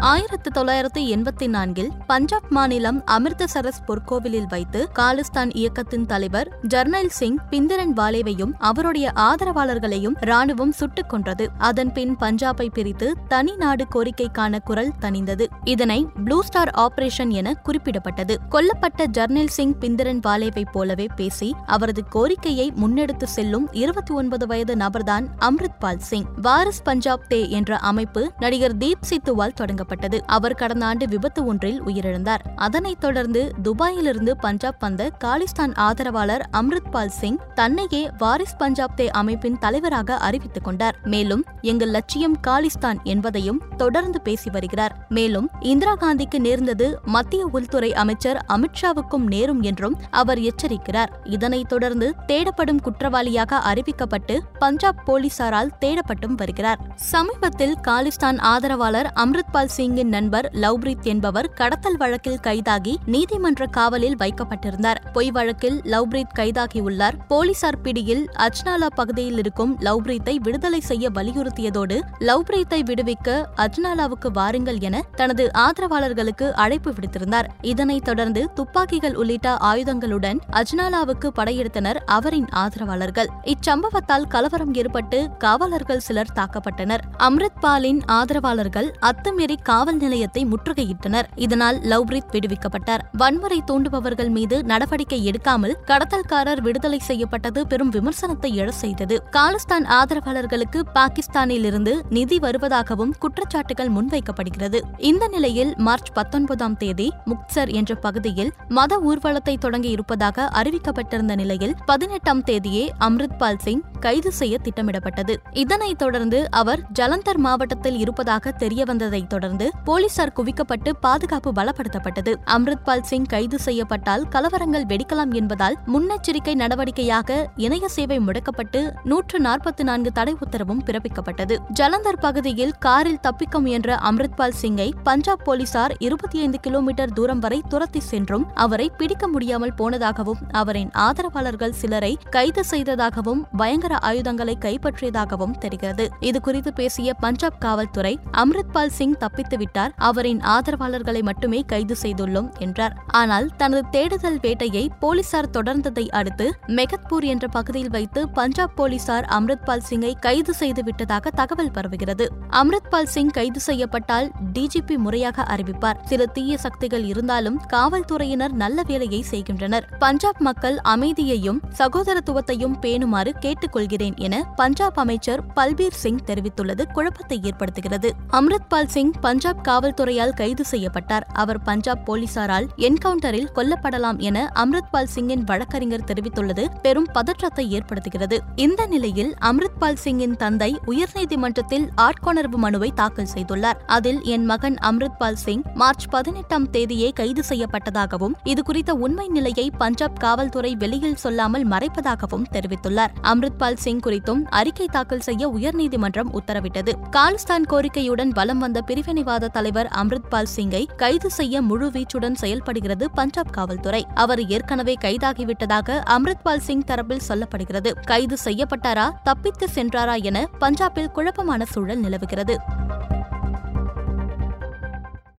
[0.00, 7.92] ஆயிரத்து தொள்ளாயிரத்து எண்பத்தி நான்கில் பஞ்சாப் மாநிலம் அமிர்தசரஸ் பொற்கோவிலில் வைத்து காலிஸ்தான் இயக்கத்தின் தலைவர் ஜர்னல் சிங் பிந்திரன்
[7.92, 11.50] வாலேவையும் அவருடைய ஆதரவாளர்களையும் ராணுவம் சுட்டுக் கொன்றது.
[11.58, 15.46] அதன் பின் பஞ்சாபை பிரித்து தனி நாடு கோரிக்கைக்கான குரல் தணிந்தது.
[15.64, 18.36] இதனை ப்ளூ ஸ்டார் ஆபரேஷன் என குறிப்பிடப்பட்டது.
[18.50, 25.26] கொல்லப்பட்ட ஜர்னல் சிங் பிந்திரன் வாலேவை போலவே பேசி அவரது கோரிக்கையை முன்னெடுத்து செல்லும் இருபத்தி ஒன்பது வயது நபர்தான்
[25.40, 26.26] அம்ரித்பால் சிங்.
[26.42, 29.88] வாரிஸ் பஞ்சாப் தே என்ற அமைப்பு நடிகர் தீப் சித்துவால் தொடங்கப்பட்டது.
[30.26, 32.38] அவர் கடந்த ஆண்டு விபத்து ஒன்றில் உயிரிழந்தார்.
[32.56, 40.16] அதனைத் தொடர்ந்து துபாயிலிருந்து பஞ்சாப் வந்த காலிஸ்தான் ஆதரவாளர் அம்ரித்பால் சிங் தன்னையே வாரிஸ் பஞ்சாப் தே அமைப்பின் தலைவராக
[40.16, 40.98] அறிவித்துக் கொண்டார்.
[41.04, 45.06] மேலும் எங்கள் லட்சியம் காலிஸ்தான் என்பதையும் தொடர்ந்து பேசி வருகிறார்.
[45.08, 51.08] மேலும் இந்திரா காந்திக்கு நேர்ந்தது மத்திய உள்துறை அமைச்சர் அமித்ஷாவுக்கும் நேரும் என்றும் அவர் எச்சரிக்கிறார்.
[51.24, 56.78] இதனைத் தொடர்ந்து தேடப்படும் குற்றவாளியாக அறிவிக்கப்பட்டு பஞ்சாப் போலீசாரால் தேடப்பட்டும் வருகிறார்.
[56.94, 64.98] சமீபத்தில் காலிஸ்தான் ஆதரவாளர் அம்ரித்பால் சிங்கின் நண்பர் லவ்பிரீத் என்பவர் கடத்தல் வழக்கில் கைதாகி நீதிமன்ற காவலில் வைக்கப்பட்டிருந்தார்.
[65.12, 67.16] பொய் வழக்கில் லவ்பிரீத் கைதாகியுள்ளார்.
[67.28, 75.50] போலீசார் பிடியில் அஜ்னாலா பகுதியில் இருக்கும் லவ்பிரீத்தை விடுதலை செய்ய வலியுறுத்தியதோடு லவ்பிரீத்தை விடுவிக்க அஜ்னாலாவுக்கு வாருங்கள் என தனது
[75.58, 77.48] ஆதரவாளர்களுக்கு அழைப்பு விடுத்திருந்தார்.
[77.60, 83.28] இதனைத் தொடர்ந்து துப்பாக்கிகள் உள்ளிட்ட ஆயுதங்களுடன் அஜ்னாலாவுக்கு படையெடுத்தனர் அவரின் ஆதரவாளர்கள்.
[83.44, 87.00] இச்சம்பவத்தால் கலவரம் ஏற்பட்டு காவலர்கள் சிலர் தாக்கப்பட்டனர்.
[87.18, 91.30] அம்ரித்பாலின் ஆதரவாளர்கள் அத்துமீறி காவல் நிலையத்தை முற்றுகையிட்டனர்.
[91.46, 93.02] இதனால் லவ்பிரித் விடுவிக்கப்பட்டார்.
[93.12, 99.16] வன்முறை தூண்டுபவர்கள் மீது நடவடிக்கை எடுக்காமல் கடத்தல்காரர் விடுதலை செய்யப்பட்டது பெரும் விமர்சனத்தை எழ செய்தது.
[99.36, 104.78] காலிஸ்தான் ஆதரவாளர்களுக்கு பாகிஸ்தானில் இருந்து நிதி வருவதாகவும் குற்றச்சாட்டுகள் முன்வைக்கப்படுகிறது.
[105.10, 112.42] இந்த நிலையில் மார்ச் பத்தொன்பதாம் தேதி முக்சர் என்ற பகுதியில் மத ஊர்வலத்தை தொடங்கி இருப்பதாக அறிவிக்கப்பட்டிருந்த நிலையில் பதினெட்டாம்
[112.44, 115.34] தேதியே அம்ரித்பால் சிங் கைது செய்ய திட்டமிடப்பட்டது.
[115.62, 122.34] இதனைத் தொடர்ந்து அவர் ஜலந்தர் மாவட்டத்தில் இருப்பதாக தெரியவந்ததை தொடர்ந்து போலீசார் குவிக்கப்பட்டு பாதுகாப்பு பலப்படுத்தப்பட்டது.
[122.56, 130.12] அம்ரித்பால் சிங் கைது செய்யப்பட்டால் கலவரங்கள் வெடிக்கலாம் என்பதால் முன்னெச்சரிக்கை நடவடிக்கையாக இணைய சேவை முடக்கப்பட்டு நூற்று நாற்பத்தி நான்கு
[130.12, 131.56] தடை உத்தரவும் பிறப்பிக்கப்பட்டது.
[131.72, 138.00] ஜலந்தர் பகுதியில் காரில் தப்பிக்க முயன்ற அம்ரித்பால் சிங்கை பஞ்சாப் போலீசார் இருபத்தி ஐந்து கிலோமீட்டர் தூரம் வரை துரத்தி
[138.00, 146.08] சென்றும் அவரை பிடிக்க முடியாமல் போனதாகவும் அவரின் ஆதரவாளர்கள் சிலரை கைது செய்ததாகவும் பயங்கர ஆயுதங்களை கைப்பற்றியதாகவும் தெரிகிறது.
[146.20, 149.90] இதுகுறித்து பேசிய பஞ்சாப் காவல்துறை அம்ரித்பால் சிங் தப்பித்துவிட்டார்.
[149.96, 152.96] அவரின் ஆதரவாளர்களை மட்டுமே கைது செய்துள்ளோம் என்றார்.
[153.06, 160.18] ஆனால் தனது தேடுதல் வேட்டையை போலீசார் தொடர்ந்ததை அடுத்து மெகத்பூர் என்ற பகுதியில் வைத்து பஞ்சாப் போலீசார் அம்ரித்பால் சிங்கை
[160.18, 162.26] கைது செய்து விட்டதாக தகவல் பரவுகிறது.
[162.50, 165.96] அம்ரித்பால் சிங் கைது செய்யப்பட்டால் டிஜிபி முறையாக அறிவிப்பார்.
[166.04, 169.88] சில தீய சக்திகள் இருந்தாலும் காவல்துறையினர் நல்ல வேலையை செய்கின்றனர்.
[169.98, 173.32] பஞ்சாப் மக்கள் அமைதியையும் சகோதரத்துவத்தையும் பேணுமாறு
[173.80, 176.92] கொள்கிறேன் என பஞ்சாப் அமைச்சர் பல்பீர் சிங் தெரிவித்துள்ளது.
[176.92, 178.10] குழப்பத்தை ஏற்படுத்துகிறது.
[178.32, 181.26] அம்ரித்பால் சிங் பஞ்சாப் காவல்துறையால் கைது செய்யப்பட்டார்.
[181.32, 186.66] அவர் பஞ்சாப் போலீசாரால் என்கவுண்டரில் கொல்லப்படலாம் என அம்ரித்பால் சிங்கின் வழக்கறிஞர் தெரிவித்துள்ளது.
[186.82, 188.38] பெரும் பதற்றத்தை ஏற்படுத்துகிறது.
[188.56, 193.78] இந்த நிலையில் அம்ரித்பால் சிங்கின் தந்தை உயர்நீதிமன்றத்தில் ஆட்கொணர்வு மனுவை தாக்கல் செய்துள்ளார்.
[193.86, 200.74] அதில் என் மகன் அம்ரித்பால் சிங் மார்ச் பதினெட்டாம் தேதியே கைது செய்யப்பட்டதாகவும் இதுகுறித்த உண்மை நிலையை பஞ்சாப் காவல்துறை
[200.74, 203.12] வெளியில் சொல்லாமல் மறைப்பதாகவும் தெரிவித்துள்ளார்.
[203.22, 206.92] அம்ரித்பால் சிங் குறித்தும் அறிக்கை தாக்கல் செய்ய உயர்நீதிமன்றம் உத்தரவிட்டது.
[207.10, 214.06] காலிஸ்தான் கோரிக்கையுடன் வலம் வந்த பிரிவினைவாத தலைவர் அம்ரித்பால் சிங்கை கைது செய்ய முழு வீச்சுடன் செயல்படுகிறது பஞ்சாப் காவல்துறை.
[214.14, 217.92] அவர் ஏற்கனவே கைதாகிவிட்டதாக அம்ரித்பால் சிங் தரப்பில் சொல்லப்படுகிறது.
[218.06, 219.10] கைது செய்யப்பட்டாரா?
[219.22, 222.58] தப்பித்து சென்றாரா என பஞ்சாபில் குழப்பமான சூழல் நிலவுகிறது.